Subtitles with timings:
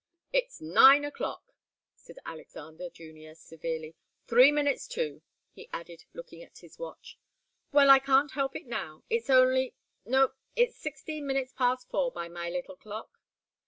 [0.33, 1.53] "It's nine o'clock,"
[1.95, 3.93] said Alexander Junior, severely.
[4.25, 7.19] "Three minutes to," he added, looking at his watch.
[7.71, 9.03] "Well I can't help it now.
[9.11, 13.19] It's only no it's sixteen minutes past four by my little clock."